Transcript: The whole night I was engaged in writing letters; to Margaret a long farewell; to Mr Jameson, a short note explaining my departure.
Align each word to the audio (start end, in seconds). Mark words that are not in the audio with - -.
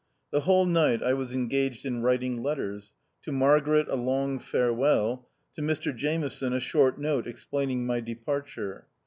The 0.31 0.39
whole 0.39 0.65
night 0.65 1.03
I 1.03 1.13
was 1.13 1.31
engaged 1.31 1.85
in 1.85 2.01
writing 2.01 2.41
letters; 2.41 2.95
to 3.21 3.31
Margaret 3.31 3.87
a 3.87 3.95
long 3.95 4.39
farewell; 4.39 5.27
to 5.53 5.61
Mr 5.61 5.95
Jameson, 5.95 6.53
a 6.53 6.59
short 6.59 6.99
note 6.99 7.27
explaining 7.27 7.85
my 7.85 7.99
departure. 7.99 8.87